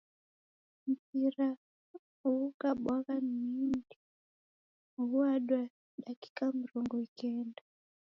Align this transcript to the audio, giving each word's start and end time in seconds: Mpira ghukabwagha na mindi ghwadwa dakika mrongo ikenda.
Mpira 0.91 1.47
ghukabwagha 2.39 3.15
na 3.27 3.35
mindi 3.53 3.97
ghwadwa 5.07 5.61
dakika 6.03 6.43
mrongo 6.59 6.95
ikenda. 7.07 7.61